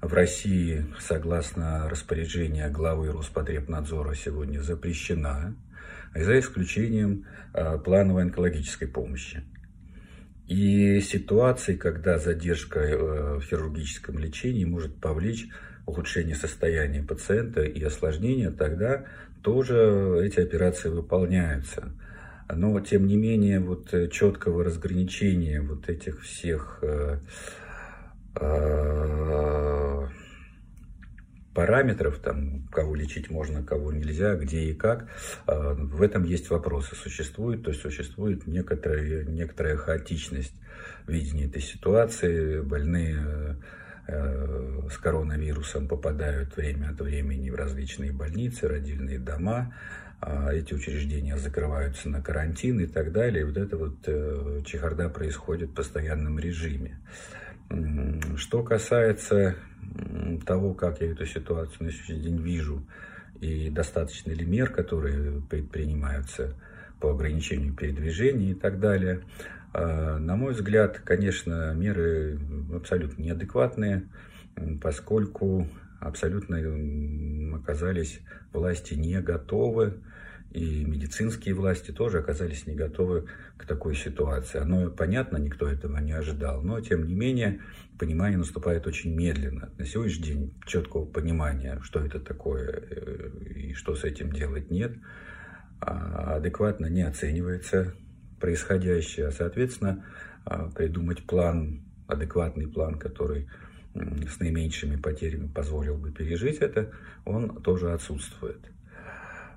в 0.00 0.12
России, 0.14 0.86
согласно 0.98 1.88
распоряжению 1.88 2.72
главы 2.72 3.12
Роспотребнадзора, 3.12 4.14
сегодня 4.14 4.60
запрещена, 4.60 5.54
за 6.14 6.38
исключением 6.38 7.26
а, 7.52 7.78
плановой 7.78 8.22
онкологической 8.22 8.88
помощи. 8.88 9.42
И 10.48 11.00
ситуации, 11.00 11.76
когда 11.76 12.18
задержка 12.18 12.80
э, 12.80 13.36
в 13.36 13.42
хирургическом 13.42 14.18
лечении 14.18 14.64
может 14.64 15.00
повлечь 15.00 15.46
ухудшение 15.86 16.34
состояния 16.34 17.04
пациента 17.04 17.62
и 17.62 17.80
осложнения, 17.84 18.50
тогда 18.50 19.04
тоже 19.42 20.20
эти 20.24 20.40
операции 20.40 20.88
выполняются 20.88 21.92
но 22.54 22.80
тем 22.80 23.06
не 23.06 23.16
менее 23.16 23.60
вот 23.60 23.92
э, 23.94 24.08
четкого 24.08 24.64
разграничения 24.64 25.60
вот 25.60 25.88
этих 25.88 26.22
всех 26.22 26.78
э, 26.82 27.18
э, 28.40 30.06
параметров, 31.54 32.18
там, 32.18 32.68
кого 32.68 32.94
лечить 32.94 33.30
можно, 33.30 33.62
кого 33.62 33.92
нельзя, 33.92 34.34
где 34.36 34.60
и 34.62 34.74
как, 34.74 35.08
в 35.46 36.00
этом 36.00 36.24
есть 36.24 36.48
вопросы. 36.48 36.94
Существует, 36.94 37.64
то 37.64 37.70
есть 37.70 37.82
существует 37.82 38.46
некоторая, 38.46 39.24
некоторая 39.24 39.76
хаотичность 39.76 40.54
видения 41.08 41.46
этой 41.46 41.60
ситуации. 41.60 42.60
Больные 42.60 43.58
с 44.06 44.96
коронавирусом 44.98 45.88
попадают 45.88 46.56
время 46.56 46.90
от 46.90 47.00
времени 47.00 47.50
в 47.50 47.56
различные 47.56 48.12
больницы, 48.12 48.68
родильные 48.68 49.18
дома, 49.18 49.74
эти 50.52 50.74
учреждения 50.74 51.36
закрываются 51.36 52.08
на 52.08 52.20
карантин 52.20 52.80
и 52.80 52.86
так 52.86 53.12
далее. 53.12 53.42
И 53.42 53.44
вот 53.44 53.56
эта 53.56 53.76
вот 53.76 53.96
э, 54.06 54.60
чехарда 54.66 55.08
происходит 55.08 55.70
в 55.70 55.74
постоянном 55.74 56.38
режиме. 56.38 56.98
Что 58.36 58.62
касается 58.62 59.54
того, 60.46 60.74
как 60.74 61.00
я 61.00 61.12
эту 61.12 61.24
ситуацию 61.24 61.86
на 61.86 61.92
сегодняшний 61.92 62.20
день 62.20 62.42
вижу, 62.42 62.84
и 63.40 63.70
достаточно 63.70 64.32
ли 64.32 64.44
мер, 64.44 64.70
которые 64.70 65.40
предпринимаются 65.40 66.54
по 67.00 67.10
ограничению 67.10 67.72
передвижения 67.74 68.50
и 68.50 68.54
так 68.54 68.78
далее, 68.80 69.22
а, 69.72 70.18
на 70.18 70.36
мой 70.36 70.52
взгляд, 70.52 70.98
конечно, 70.98 71.72
меры 71.74 72.38
абсолютно 72.74 73.22
неадекватные, 73.22 74.08
поскольку 74.82 75.66
абсолютно 76.00 76.58
оказались 77.56 78.20
власти 78.52 78.94
не 78.94 79.20
готовы, 79.20 80.02
и 80.50 80.84
медицинские 80.84 81.54
власти 81.54 81.92
тоже 81.92 82.18
оказались 82.18 82.66
не 82.66 82.74
готовы 82.74 83.26
к 83.56 83.66
такой 83.66 83.94
ситуации. 83.94 84.58
Оно 84.58 84.90
понятно, 84.90 85.36
никто 85.36 85.68
этого 85.68 85.98
не 85.98 86.12
ожидал, 86.12 86.62
но 86.62 86.80
тем 86.80 87.06
не 87.06 87.14
менее 87.14 87.60
понимание 87.98 88.38
наступает 88.38 88.86
очень 88.86 89.14
медленно. 89.14 89.70
На 89.78 89.86
сегодняшний 89.86 90.24
день 90.24 90.54
четкого 90.66 91.04
понимания, 91.04 91.78
что 91.82 92.00
это 92.00 92.18
такое 92.18 92.68
э, 92.68 93.30
и 93.54 93.74
что 93.74 93.94
с 93.94 94.02
этим 94.02 94.32
делать 94.32 94.70
нет, 94.70 94.96
а 95.80 96.36
адекватно 96.36 96.86
не 96.86 97.02
оценивается 97.02 97.94
происходящее. 98.40 99.28
А, 99.28 99.32
соответственно, 99.32 100.04
а, 100.44 100.68
придумать 100.70 101.24
план, 101.26 101.82
адекватный 102.08 102.66
план, 102.66 102.98
который 102.98 103.48
с 103.94 104.38
наименьшими 104.38 104.96
потерями 104.96 105.48
позволил 105.48 105.96
бы 105.96 106.12
пережить 106.12 106.58
это, 106.58 106.90
он 107.24 107.60
тоже 107.62 107.92
отсутствует. 107.92 108.60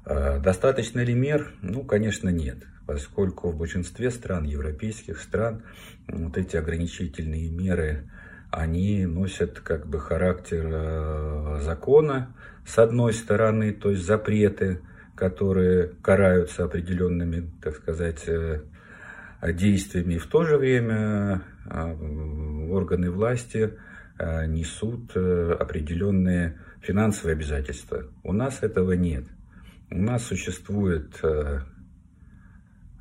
А, 0.05 0.39
достаточно 0.39 1.01
ли 1.01 1.13
мер? 1.13 1.51
Ну, 1.61 1.83
конечно, 1.83 2.29
нет, 2.29 2.57
поскольку 2.85 3.51
в 3.51 3.57
большинстве 3.57 4.09
стран, 4.09 4.45
европейских 4.45 5.19
стран, 5.19 5.63
вот 6.07 6.37
эти 6.37 6.57
ограничительные 6.57 7.49
меры, 7.49 8.09
они 8.51 9.05
носят 9.05 9.59
как 9.59 9.87
бы 9.87 9.99
характер 9.99 10.69
э, 10.71 11.59
закона, 11.61 12.35
с 12.67 12.77
одной 12.77 13.13
стороны, 13.13 13.73
то 13.73 13.89
есть 13.89 14.05
запреты, 14.05 14.81
которые 15.15 15.87
караются 16.01 16.63
определенными, 16.63 17.49
так 17.61 17.75
сказать, 17.77 18.23
э, 18.27 18.61
действиями, 19.41 20.15
и 20.15 20.19
в 20.19 20.27
то 20.27 20.43
же 20.43 20.57
время 20.57 21.41
э, 21.65 22.69
органы 22.69 23.09
власти 23.09 23.73
несут 24.19 25.11
э, 25.15 25.55
определенные 25.59 26.59
финансовые 26.81 27.33
обязательства. 27.33 28.03
У 28.23 28.33
нас 28.33 28.61
этого 28.61 28.93
нет. 28.93 29.25
У 29.89 29.97
нас 29.97 30.23
существуют 30.23 31.19
э, 31.23 31.61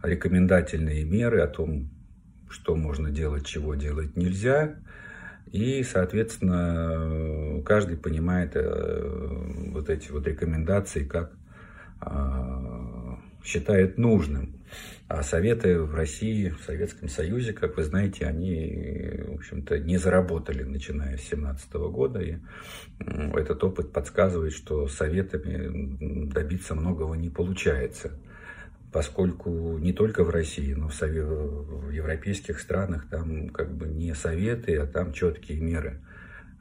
рекомендательные 0.03 1.05
меры 1.05 1.41
о 1.41 1.49
том, 1.49 1.91
что 2.49 2.75
можно 2.77 3.11
делать, 3.11 3.47
чего 3.47 3.75
делать 3.75 4.17
нельзя. 4.17 4.77
И, 5.51 5.83
соответственно, 5.83 7.63
каждый 7.63 7.99
понимает 7.99 8.55
вот 8.55 9.91
эти 9.91 10.11
вот 10.11 10.27
рекомендации 10.27 11.05
как 11.05 11.33
считает 13.45 13.99
нужным. 13.99 14.63
А 15.09 15.23
советы 15.23 15.79
в 15.79 15.95
России, 15.95 16.49
в 16.49 16.63
Советском 16.65 17.09
Союзе, 17.09 17.53
как 17.53 17.77
вы 17.77 17.85
знаете, 17.85 18.25
они, 18.25 19.21
в 19.27 19.35
общем-то, 19.35 19.79
не 19.79 19.99
заработали, 19.99 20.63
начиная 20.63 21.19
с 21.19 21.23
17 21.23 21.71
года. 21.75 22.21
И 22.21 22.39
этот 22.99 23.63
опыт 23.63 23.93
подсказывает, 23.93 24.55
что 24.55 24.89
советами 24.89 26.29
добиться 26.33 26.75
многого 26.75 27.15
не 27.15 27.29
получается. 27.29 28.13
Поскольку 28.91 29.77
не 29.79 29.93
только 29.93 30.25
в 30.25 30.31
России, 30.31 30.73
но 30.73 30.89
в, 30.89 30.99
в 30.99 31.91
европейских 31.91 32.59
странах 32.59 33.07
там 33.11 33.51
как 33.51 33.75
бы 33.75 33.89
не 33.89 34.15
советы, 34.15 34.77
а 34.77 34.87
там 34.87 35.13
четкие 35.13 35.61
меры, 35.61 36.01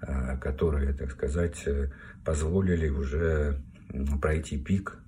а, 0.01 0.35
которые, 0.37 0.93
так 0.93 1.11
сказать, 1.11 1.63
позволили 2.25 2.89
уже 2.89 3.61
пройти 4.21 4.57
пик 4.57 5.00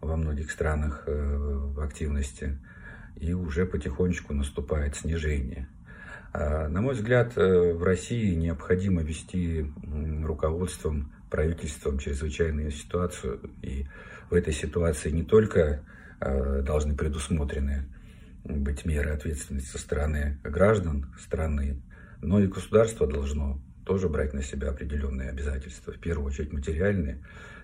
во 0.00 0.16
многих 0.16 0.50
странах 0.50 1.04
э, 1.06 1.12
в 1.12 1.80
активности, 1.80 2.58
и 3.16 3.32
уже 3.32 3.66
потихонечку 3.66 4.34
наступает 4.34 4.96
снижение. 4.96 5.68
А, 6.32 6.68
на 6.68 6.82
мой 6.82 6.94
взгляд, 6.94 7.32
э, 7.36 7.72
в 7.72 7.82
России 7.82 8.34
необходимо 8.34 9.02
вести 9.02 9.72
руководством, 10.22 11.12
правительством 11.30 11.98
чрезвычайную 11.98 12.70
ситуацию, 12.70 13.40
и 13.62 13.86
в 14.30 14.34
этой 14.34 14.52
ситуации 14.52 15.10
не 15.10 15.22
только 15.22 15.82
э, 16.20 16.62
должны 16.62 16.94
предусмотрены 16.94 17.86
быть 18.44 18.84
меры 18.84 19.10
ответственности 19.10 19.68
со 19.68 19.78
стороны 19.78 20.38
граждан 20.44 21.06
страны, 21.18 21.82
но 22.22 22.40
и 22.40 22.46
государство 22.46 23.06
должно 23.06 23.60
тоже 23.86 24.08
брать 24.08 24.34
на 24.34 24.42
себя 24.42 24.70
определенные 24.70 25.30
обязательства, 25.30 25.92
в 25.92 25.98
первую 25.98 26.26
очередь 26.26 26.52
материальные. 26.52 27.22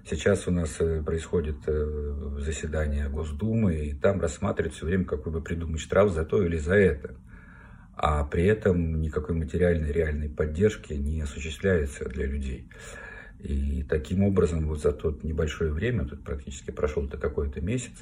Сейчас 0.08 0.46
у 0.46 0.52
нас 0.52 0.76
э, 0.78 1.02
происходит 1.02 1.56
э, 1.66 2.38
заседание 2.38 3.08
Госдумы, 3.08 3.74
и 3.74 3.94
там 3.94 4.20
рассматривают 4.20 4.74
все 4.74 4.86
время, 4.86 5.04
какой 5.04 5.32
бы 5.32 5.42
придумать 5.42 5.80
штраф 5.80 6.12
за 6.12 6.24
то 6.24 6.42
или 6.42 6.56
за 6.56 6.74
это. 6.74 7.16
А 7.96 8.24
при 8.24 8.44
этом 8.44 9.00
никакой 9.00 9.34
материальной 9.34 9.92
реальной 9.92 10.28
поддержки 10.28 10.92
не 10.92 11.20
осуществляется 11.20 12.08
для 12.08 12.26
людей. 12.26 12.68
И 13.42 13.82
таким 13.88 14.22
образом 14.22 14.66
вот 14.68 14.80
за 14.80 14.92
тот 14.92 15.24
небольшое 15.24 15.72
время, 15.72 16.04
тут 16.04 16.22
практически 16.22 16.70
прошел-то 16.70 17.18
какой-то 17.18 17.60
месяц, 17.60 17.92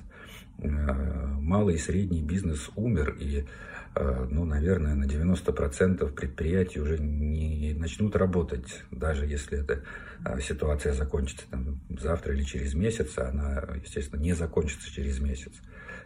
э, 0.59 0.67
малый 0.69 1.77
и 1.77 1.79
средний 1.79 2.21
бизнес 2.21 2.69
умер, 2.77 3.17
и, 3.19 3.47
э, 3.95 4.27
ну, 4.31 4.45
наверное, 4.45 4.95
на 4.95 5.05
90% 5.05 6.13
предприятий 6.15 6.79
уже 6.79 6.99
не 6.99 7.73
начнут 7.73 8.17
работать, 8.17 8.83
даже 8.91 9.25
если 9.25 9.61
эта 9.61 9.83
э, 10.27 10.41
ситуация 10.43 10.93
закончится 10.93 11.47
там, 11.51 11.81
завтра 11.99 12.35
или 12.35 12.43
через 12.43 12.75
месяц, 12.75 13.17
а 13.17 13.31
она, 13.31 13.65
естественно, 13.83 14.21
не 14.21 14.35
закончится 14.35 14.93
через 14.93 15.21
месяц. 15.21 15.55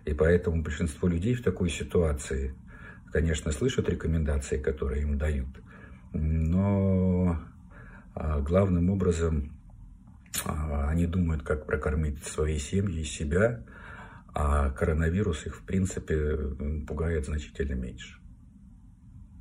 И 0.05 0.15
поэтому 0.15 0.63
большинство 0.63 1.09
людей 1.09 1.35
в 1.35 1.43
такой 1.43 1.71
ситуации, 1.71 2.55
конечно, 3.11 3.51
слышат 3.51 3.89
рекомендации, 3.89 4.59
которые 4.59 5.03
им 5.03 5.19
дают, 5.19 5.49
но 6.13 7.41
главным 8.15 8.91
образом 8.91 9.55
а, 10.45 10.89
они 10.89 11.07
думают, 11.07 11.43
как 11.43 11.67
прокормить 11.67 12.23
свои 12.25 12.59
семьи 12.59 13.01
и 13.01 13.05
себя, 13.05 13.65
а 14.35 14.71
коронавирус 14.71 15.47
их, 15.47 15.57
в 15.57 15.65
принципе, 15.65 16.37
пугает 16.87 17.27
значительно 17.27 17.75
меньше. 17.75 18.19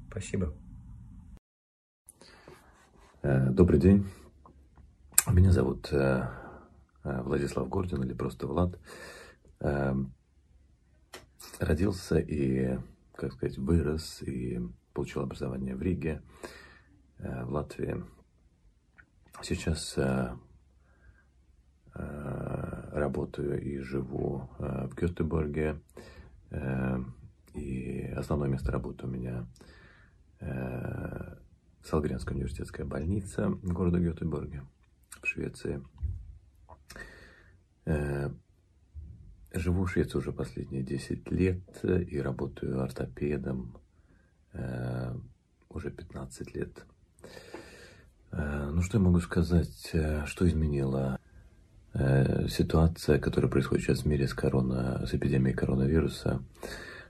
Спасибо. 0.09 0.53
Э, 3.23 3.49
добрый 3.49 3.79
день. 3.79 4.05
Меня 5.31 5.51
зовут 5.51 5.91
э, 5.91 6.27
э, 7.03 7.21
Владислав 7.23 7.67
Гордин 7.69 8.03
или 8.03 8.13
просто 8.13 8.47
Влад. 8.47 8.79
Родился 11.59 12.17
и, 12.19 12.77
как 13.15 13.31
сказать, 13.33 13.57
вырос 13.57 14.21
и 14.23 14.59
получил 14.93 15.21
образование 15.21 15.75
в 15.75 15.81
Риге, 15.81 16.21
в 17.17 17.49
Латвии. 17.49 18.03
Сейчас 19.43 19.97
э, 19.97 20.37
э, 21.95 22.89
работаю 22.93 23.61
и 23.61 23.77
живу 23.79 24.49
э, 24.57 24.87
в 24.87 24.95
Гетеборге. 24.95 25.81
И 27.53 28.13
основное 28.15 28.47
место 28.47 28.71
работы 28.71 29.05
у 29.07 29.09
меня 29.09 29.47
Салгренская 31.83 32.35
университетская 32.35 32.85
больница 32.85 33.49
города 33.63 33.99
Гетеборге 33.99 34.61
в 35.19 35.25
Швеции. 35.25 35.83
Живу 39.51 39.85
в 39.85 39.89
Швеции 39.89 40.19
уже 40.19 40.31
последние 40.31 40.83
10 40.83 41.31
лет 41.31 41.83
и 41.83 42.21
работаю 42.21 42.83
ортопедом 42.83 43.79
уже 45.69 45.89
15 45.89 46.53
лет. 46.53 46.85
Э, 48.35 48.69
ну, 48.71 48.81
что 48.81 48.97
я 48.97 49.03
могу 49.03 49.19
сказать, 49.19 49.89
э, 49.93 50.25
что 50.25 50.47
изменила 50.47 51.19
э, 51.93 52.47
ситуация, 52.47 53.19
которая 53.19 53.49
происходит 53.49 53.85
сейчас 53.85 54.01
в 54.01 54.05
мире 54.05 54.27
с, 54.27 54.33
корона, 54.33 55.05
с 55.05 55.13
эпидемией 55.13 55.55
коронавируса, 55.55 56.41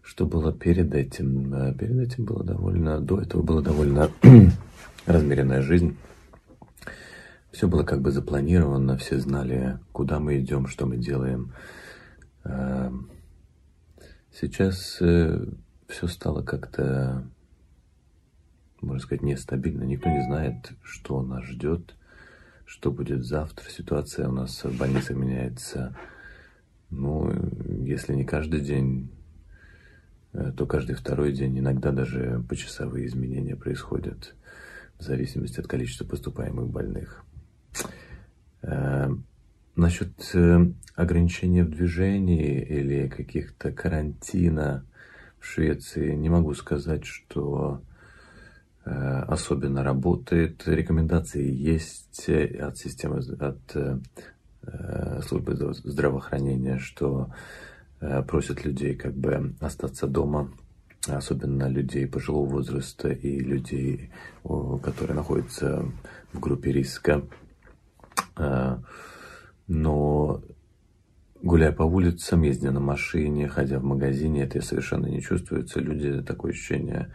что 0.01 0.25
было 0.25 0.51
перед 0.51 0.93
этим? 0.93 1.75
Перед 1.75 1.97
этим 1.97 2.25
было 2.25 2.43
довольно, 2.43 2.99
до 2.99 3.21
этого 3.21 3.41
была 3.41 3.61
довольно 3.61 4.11
размеренная 5.05 5.61
жизнь. 5.61 5.97
Все 7.51 7.69
было 7.69 7.83
как 7.83 8.01
бы 8.01 8.11
запланировано, 8.11 8.97
все 8.97 9.17
знали, 9.19 9.79
куда 9.93 10.19
мы 10.19 10.39
идем, 10.39 10.67
что 10.67 10.85
мы 10.85 10.97
делаем. 10.97 11.53
Сейчас 14.33 14.95
все 14.97 16.07
стало 16.07 16.41
как-то 16.41 17.23
можно 18.83 19.01
сказать, 19.01 19.23
нестабильно. 19.23 19.83
Никто 19.83 20.09
не 20.09 20.23
знает, 20.23 20.73
что 20.83 21.21
нас 21.21 21.43
ждет, 21.45 21.95
что 22.65 22.91
будет 22.91 23.25
завтра. 23.25 23.69
Ситуация 23.69 24.29
у 24.29 24.31
нас 24.31 24.63
в 24.63 24.77
больнице 24.77 25.13
меняется. 25.13 25.95
Ну, 26.89 27.31
если 27.83 28.13
не 28.13 28.23
каждый 28.23 28.61
день, 28.61 29.09
э, 30.33 30.51
то 30.55 30.65
каждый 30.65 30.95
второй 30.95 31.31
день. 31.33 31.57
Иногда 31.59 31.91
даже 31.91 32.43
почасовые 32.47 33.07
изменения 33.07 33.55
происходят 33.55 34.35
в 34.99 35.03
зависимости 35.03 35.59
от 35.59 35.67
количества 35.67 36.05
поступаемых 36.05 36.67
больных. 36.69 37.23
Э, 38.61 39.09
насчет 39.75 40.13
э, 40.35 40.71
ограничения 40.95 41.63
в 41.63 41.71
движении 41.71 42.61
или 42.61 43.07
каких-то 43.07 43.71
карантина 43.71 44.85
в 45.39 45.45
Швеции 45.45 46.13
не 46.13 46.29
могу 46.29 46.53
сказать, 46.53 47.05
что 47.05 47.81
особенно 48.85 49.83
работает. 49.83 50.67
Рекомендации 50.67 51.49
есть 51.49 52.27
от 52.27 52.77
системы, 52.77 53.19
от 53.39 53.75
э, 53.75 55.21
службы 55.25 55.55
здравоохранения, 55.55 56.79
что 56.79 57.31
э, 58.01 58.21
просят 58.23 58.65
людей 58.65 58.95
как 58.95 59.13
бы 59.13 59.55
остаться 59.61 60.07
дома, 60.07 60.51
особенно 61.07 61.69
людей 61.69 62.07
пожилого 62.07 62.49
возраста 62.49 63.09
и 63.09 63.39
людей, 63.39 64.09
которые 64.43 65.15
находятся 65.15 65.85
в 66.31 66.39
группе 66.39 66.71
риска. 66.71 67.23
Но 69.67 70.41
гуляя 71.41 71.73
по 71.73 71.83
улицам, 71.83 72.43
ездя 72.43 72.71
на 72.71 72.79
машине, 72.79 73.49
ходя 73.49 73.79
в 73.79 73.83
магазине, 73.83 74.43
это 74.43 74.61
совершенно 74.61 75.07
не 75.07 75.21
чувствуется. 75.21 75.81
Люди 75.81 76.21
такое 76.21 76.51
ощущение 76.51 77.09
Э, 77.09 77.11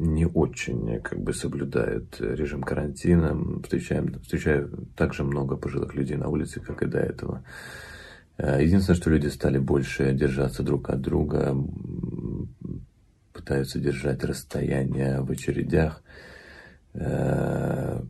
не 0.00 0.26
очень 0.26 1.00
как 1.00 1.20
бы 1.20 1.34
соблюдают 1.34 2.20
режим 2.20 2.62
карантина. 2.62 3.36
Встречаем, 3.62 4.18
встречаю 4.22 4.88
также 4.96 5.24
много 5.24 5.56
пожилых 5.56 5.94
людей 5.94 6.16
на 6.16 6.28
улице, 6.28 6.60
как 6.60 6.82
и 6.82 6.86
до 6.86 6.98
этого. 6.98 7.44
Э, 8.38 8.62
единственное, 8.62 8.96
что 8.96 9.10
люди 9.10 9.26
стали 9.26 9.58
больше 9.58 10.14
держаться 10.14 10.62
друг 10.62 10.88
от 10.88 11.02
друга, 11.02 11.54
пытаются 13.32 13.78
держать 13.78 14.24
расстояние 14.24 15.20
в 15.20 15.30
очередях, 15.30 16.02
э, 16.94 18.02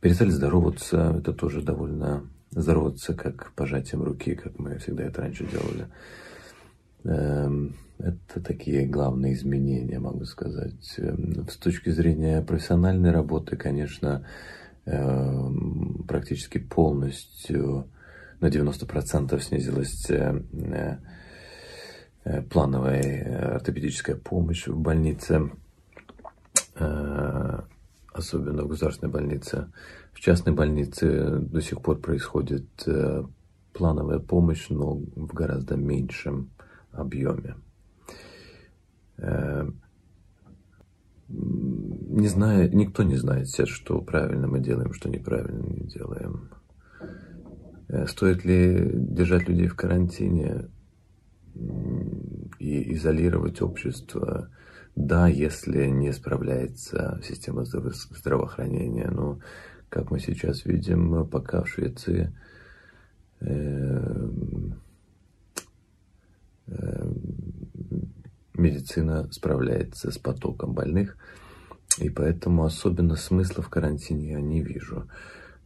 перестали 0.00 0.30
здороваться, 0.30 1.16
это 1.18 1.32
тоже 1.32 1.62
довольно 1.62 2.28
здороваться 2.50 3.14
как 3.14 3.52
пожатием 3.52 4.02
руки, 4.02 4.34
как 4.34 4.58
мы 4.58 4.78
всегда 4.78 5.04
это 5.04 5.22
раньше 5.22 5.46
делали. 5.46 5.86
Эм, 7.06 7.76
это 7.98 8.40
такие 8.40 8.86
главные 8.86 9.34
изменения, 9.34 10.00
могу 10.00 10.24
сказать. 10.24 10.94
Эм, 10.98 11.48
с 11.48 11.56
точки 11.56 11.90
зрения 11.90 12.42
профессиональной 12.42 13.12
работы, 13.12 13.56
конечно, 13.56 14.26
эм, 14.86 16.04
практически 16.08 16.58
полностью 16.58 17.88
на 18.40 18.50
90% 18.50 19.40
снизилась 19.40 20.10
э, 20.10 20.42
э, 22.24 22.42
плановая 22.42 23.54
ортопедическая 23.54 24.16
помощь 24.16 24.66
в 24.66 24.76
больнице, 24.76 25.52
э, 26.74 27.60
особенно 28.12 28.64
в 28.64 28.68
государственной 28.68 29.12
больнице. 29.12 29.70
В 30.12 30.20
частной 30.20 30.54
больнице 30.54 31.38
до 31.38 31.60
сих 31.60 31.80
пор 31.82 32.00
происходит 32.00 32.66
плановая 33.72 34.18
помощь, 34.18 34.68
но 34.70 34.94
в 34.94 35.34
гораздо 35.34 35.76
меньшем 35.76 36.50
объеме. 36.96 37.56
Э, 39.18 39.68
не 41.28 42.28
знаю, 42.28 42.74
никто 42.74 43.02
не 43.02 43.16
знает 43.16 43.48
сейчас, 43.48 43.68
что 43.68 44.00
правильно 44.00 44.46
мы 44.46 44.60
делаем, 44.60 44.92
что 44.92 45.08
неправильно 45.08 45.64
не 45.66 45.86
делаем. 45.86 46.50
Э, 47.88 48.06
стоит 48.06 48.44
ли 48.44 48.90
держать 48.94 49.48
людей 49.48 49.68
в 49.68 49.76
карантине 49.76 50.70
и 52.58 52.94
изолировать 52.94 53.62
общество? 53.62 54.50
Да, 54.94 55.28
если 55.28 55.86
не 55.88 56.12
справляется 56.12 57.20
система 57.22 57.64
здравоохранения. 57.64 59.10
Но, 59.10 59.40
как 59.90 60.10
мы 60.10 60.20
сейчас 60.20 60.64
видим, 60.64 61.26
пока 61.28 61.62
в 61.62 61.68
Швеции 61.68 62.34
э, 63.40 64.28
медицина 68.58 69.28
справляется 69.30 70.10
с 70.10 70.18
потоком 70.18 70.72
больных, 70.72 71.16
и 71.98 72.10
поэтому 72.10 72.64
особенно 72.64 73.16
смысла 73.16 73.62
в 73.62 73.68
карантине 73.68 74.32
я 74.32 74.40
не 74.40 74.62
вижу, 74.62 75.08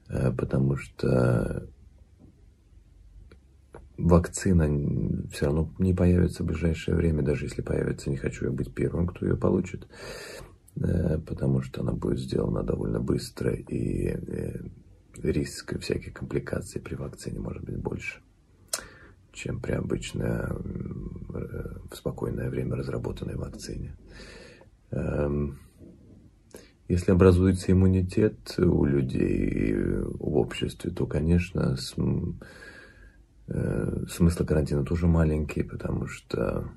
э, 0.09 0.33
потому 0.33 0.77
что 0.77 1.69
вакцина 3.97 5.29
все 5.33 5.47
равно 5.47 5.73
не 5.79 5.95
появится 5.95 6.43
в 6.43 6.47
ближайшее 6.47 6.97
время, 6.97 7.23
даже 7.23 7.47
если 7.47 7.63
появится, 7.63 8.11
не 8.11 8.17
хочу 8.17 8.47
я 8.47 8.51
быть 8.51 8.73
первым, 8.73 9.07
кто 9.07 9.27
ее 9.27 9.37
получит, 9.37 9.87
э, 10.77 11.19
потому 11.19 11.63
что 11.63 11.83
она 11.83 11.93
будет 11.93 12.21
сделана 12.21 12.63
довольно 12.63 13.01
быстро, 13.01 13.53
и 13.53 14.09
э, 14.09 14.61
риск 15.23 15.79
всяких 15.81 16.15
компликаций 16.15 16.81
при 16.81 16.95
вакцине 16.95 17.41
может 17.41 17.65
быть 17.65 17.77
больше 17.77 18.21
чем 19.33 19.61
при 19.61 19.73
обычно 19.73 20.57
в 21.31 21.95
спокойное 21.95 22.51
время 22.51 22.77
разработанной 22.77 23.37
вакцине. 23.37 23.97
Эм, 24.91 25.59
Если 26.89 27.13
образуется 27.13 27.71
иммунитет 27.71 28.59
у 28.59 28.85
людей 28.85 29.77
в 29.77 30.37
обществе, 30.37 30.91
то, 30.91 31.07
конечно, 31.07 31.77
э, 33.47 34.05
смысл 34.09 34.45
карантина 34.45 34.85
тоже 34.85 35.07
маленький, 35.07 35.63
потому 35.63 36.09
что 36.09 36.69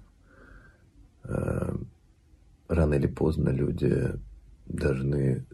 э, 1.23 1.75
рано 2.67 2.93
или 2.93 3.07
поздно 3.07 3.49
люди 3.49 4.13
должны 4.67 5.45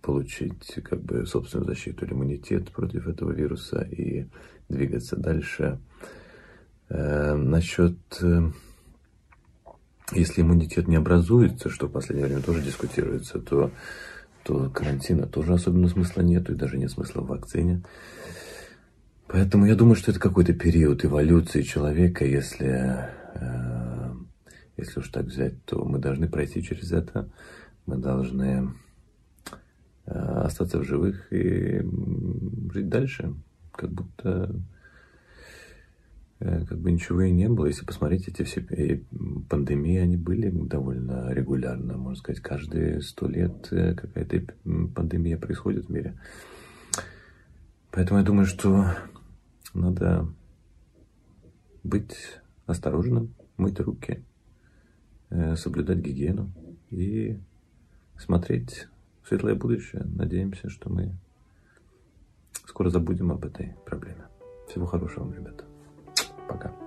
получить 0.00 0.78
как 0.84 1.02
бы 1.02 1.26
собственную 1.26 1.66
защиту 1.66 2.04
или 2.04 2.12
иммунитет 2.12 2.70
против 2.70 3.08
этого 3.08 3.32
вируса 3.32 3.80
и 3.80 4.28
двигаться 4.68 5.16
дальше. 5.16 5.80
Э, 6.02 6.25
насчет 6.88 7.96
если 10.12 10.42
иммунитет 10.42 10.86
не 10.86 10.96
образуется, 10.96 11.68
что 11.68 11.88
в 11.88 11.92
последнее 11.92 12.26
время 12.26 12.42
тоже 12.42 12.62
дискутируется, 12.62 13.40
то, 13.40 13.72
то 14.44 14.70
карантина 14.70 15.26
тоже 15.26 15.54
особенно 15.54 15.88
смысла 15.88 16.22
нет, 16.22 16.48
и 16.48 16.54
даже 16.54 16.78
нет 16.78 16.90
смысла 16.90 17.22
в 17.22 17.26
вакцине. 17.26 17.82
Поэтому 19.26 19.66
я 19.66 19.74
думаю, 19.74 19.96
что 19.96 20.12
это 20.12 20.20
какой-то 20.20 20.52
период 20.52 21.04
эволюции 21.04 21.62
человека, 21.62 22.24
если, 22.24 23.10
э, 23.34 24.14
если 24.76 25.00
уж 25.00 25.08
так 25.08 25.24
взять, 25.24 25.64
то 25.64 25.84
мы 25.84 25.98
должны 25.98 26.28
пройти 26.28 26.62
через 26.62 26.92
это, 26.92 27.28
мы 27.86 27.96
должны 27.96 28.72
э, 30.06 30.12
остаться 30.12 30.78
в 30.78 30.84
живых 30.84 31.32
и 31.32 31.82
жить 32.72 32.88
дальше, 32.88 33.34
как 33.72 33.90
будто 33.90 34.54
Э, 34.54 34.75
как 36.38 36.78
бы 36.78 36.92
ничего 36.92 37.22
и 37.22 37.32
не 37.32 37.48
было. 37.48 37.66
Если 37.66 37.84
посмотреть 37.84 38.28
эти 38.28 38.42
все 38.42 38.60
пандемии, 39.48 39.98
они 39.98 40.16
были 40.16 40.50
довольно 40.50 41.32
регулярно, 41.32 41.96
можно 41.96 42.16
сказать, 42.16 42.42
каждые 42.42 43.00
сто 43.00 43.26
лет 43.26 43.68
э, 43.70 43.94
какая-то 43.94 44.54
пандемия 44.94 45.38
происходит 45.38 45.86
в 45.86 45.90
мире. 45.90 46.18
Поэтому 47.90 48.20
я 48.20 48.26
думаю, 48.26 48.46
что 48.46 48.86
надо 49.72 50.28
быть 51.82 52.16
осторожным, 52.66 53.34
мыть 53.56 53.80
руки, 53.80 54.22
э, 55.30 55.56
соблюдать 55.56 55.98
гигиену 55.98 56.52
и 56.90 57.40
смотреть 58.18 58.88
в 59.22 59.28
светлое 59.28 59.54
будущее. 59.54 60.02
Надеемся, 60.04 60.68
что 60.68 60.90
мы 60.90 61.16
скоро 62.66 62.90
забудем 62.90 63.32
об 63.32 63.44
этой 63.44 63.74
проблеме. 63.86 64.26
Всего 64.68 64.84
хорошего 64.84 65.24
вам, 65.24 65.34
ребята. 65.34 65.64
Пока. 66.48 66.85